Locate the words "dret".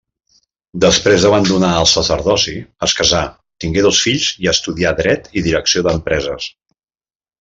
5.03-5.31